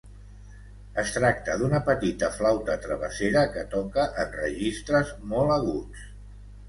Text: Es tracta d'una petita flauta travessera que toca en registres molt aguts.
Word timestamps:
Es 1.01 1.11
tracta 1.17 1.57
d'una 1.59 1.81
petita 1.89 2.31
flauta 2.39 2.77
travessera 2.87 3.45
que 3.57 3.67
toca 3.75 4.07
en 4.25 4.35
registres 4.41 5.13
molt 5.35 5.55
aguts. 5.59 6.09